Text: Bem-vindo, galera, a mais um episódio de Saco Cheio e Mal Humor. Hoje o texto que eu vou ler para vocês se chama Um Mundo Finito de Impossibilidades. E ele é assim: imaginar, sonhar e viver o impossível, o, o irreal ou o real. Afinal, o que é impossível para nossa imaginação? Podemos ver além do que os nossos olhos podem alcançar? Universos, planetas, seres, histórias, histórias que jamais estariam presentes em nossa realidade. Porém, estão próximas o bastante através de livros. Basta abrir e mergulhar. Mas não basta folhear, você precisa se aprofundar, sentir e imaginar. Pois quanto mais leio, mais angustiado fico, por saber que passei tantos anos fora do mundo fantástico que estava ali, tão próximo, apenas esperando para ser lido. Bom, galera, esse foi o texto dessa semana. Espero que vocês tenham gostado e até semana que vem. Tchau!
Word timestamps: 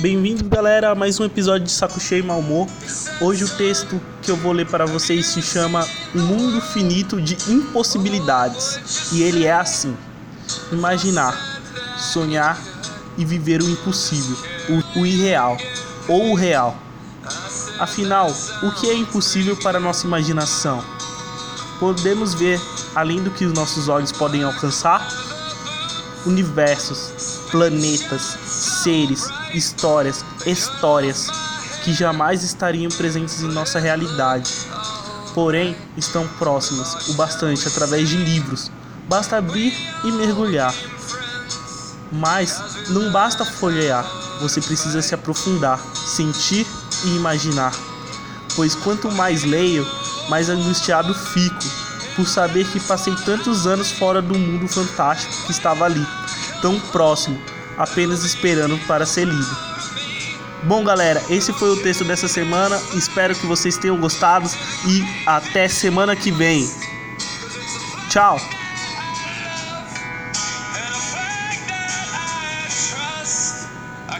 Bem-vindo, 0.00 0.44
galera, 0.48 0.90
a 0.90 0.94
mais 0.94 1.20
um 1.20 1.24
episódio 1.24 1.66
de 1.66 1.70
Saco 1.70 2.00
Cheio 2.00 2.24
e 2.24 2.26
Mal 2.26 2.40
Humor. 2.40 2.66
Hoje 3.20 3.44
o 3.44 3.48
texto 3.48 4.00
que 4.20 4.30
eu 4.30 4.36
vou 4.36 4.50
ler 4.50 4.66
para 4.66 4.86
vocês 4.86 5.26
se 5.26 5.40
chama 5.40 5.86
Um 6.12 6.20
Mundo 6.20 6.60
Finito 6.60 7.22
de 7.22 7.36
Impossibilidades. 7.48 9.12
E 9.12 9.22
ele 9.22 9.44
é 9.44 9.52
assim: 9.52 9.96
imaginar, 10.72 11.38
sonhar 11.96 12.60
e 13.16 13.24
viver 13.24 13.62
o 13.62 13.70
impossível, 13.70 14.36
o, 14.68 15.00
o 15.00 15.06
irreal 15.06 15.56
ou 16.08 16.32
o 16.32 16.34
real. 16.34 16.76
Afinal, 17.78 18.34
o 18.64 18.72
que 18.72 18.90
é 18.90 18.94
impossível 18.94 19.56
para 19.56 19.78
nossa 19.78 20.08
imaginação? 20.08 20.82
Podemos 21.78 22.34
ver 22.34 22.60
além 22.96 23.22
do 23.22 23.30
que 23.30 23.44
os 23.44 23.52
nossos 23.52 23.88
olhos 23.88 24.10
podem 24.10 24.42
alcançar? 24.42 25.23
Universos, 26.26 27.48
planetas, 27.50 28.22
seres, 28.46 29.28
histórias, 29.52 30.24
histórias 30.46 31.28
que 31.82 31.92
jamais 31.92 32.42
estariam 32.42 32.90
presentes 32.90 33.42
em 33.42 33.48
nossa 33.48 33.78
realidade. 33.78 34.50
Porém, 35.34 35.76
estão 35.96 36.26
próximas 36.38 37.08
o 37.08 37.14
bastante 37.14 37.68
através 37.68 38.08
de 38.08 38.16
livros. 38.16 38.70
Basta 39.08 39.36
abrir 39.36 39.72
e 40.02 40.10
mergulhar. 40.12 40.74
Mas 42.10 42.88
não 42.88 43.10
basta 43.10 43.44
folhear, 43.44 44.04
você 44.40 44.60
precisa 44.60 45.02
se 45.02 45.14
aprofundar, 45.14 45.78
sentir 45.94 46.66
e 47.04 47.16
imaginar. 47.16 47.72
Pois 48.54 48.74
quanto 48.74 49.10
mais 49.10 49.42
leio, 49.42 49.86
mais 50.28 50.48
angustiado 50.48 51.12
fico, 51.12 51.64
por 52.14 52.26
saber 52.26 52.66
que 52.68 52.78
passei 52.80 53.14
tantos 53.24 53.66
anos 53.66 53.90
fora 53.90 54.22
do 54.22 54.38
mundo 54.38 54.68
fantástico 54.68 55.46
que 55.46 55.50
estava 55.50 55.84
ali, 55.84 56.06
tão 56.64 56.80
próximo, 56.80 57.38
apenas 57.76 58.24
esperando 58.24 58.78
para 58.86 59.04
ser 59.04 59.26
lido. 59.26 59.56
Bom, 60.62 60.82
galera, 60.82 61.22
esse 61.28 61.52
foi 61.52 61.68
o 61.68 61.76
texto 61.82 62.04
dessa 62.04 62.26
semana. 62.26 62.80
Espero 62.94 63.34
que 63.34 63.44
vocês 63.44 63.76
tenham 63.76 64.00
gostado 64.00 64.48
e 64.88 65.04
até 65.26 65.68
semana 65.68 66.16
que 66.16 66.30
vem. 66.30 66.66
Tchau! 68.08 68.40